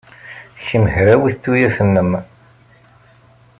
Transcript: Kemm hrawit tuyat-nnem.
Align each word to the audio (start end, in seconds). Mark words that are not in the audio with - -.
Kemm 0.65 0.85
hrawit 0.93 1.37
tuyat-nnem. 1.43 2.11